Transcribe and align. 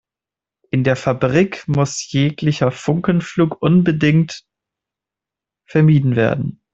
In 0.71 0.83
der 0.83 0.95
Fabrik 0.95 1.67
muss 1.67 2.11
jeglicher 2.11 2.71
Funkenflug 2.71 3.61
unbedingt 3.61 4.43
vermieden 5.67 6.15
werden. 6.15 6.59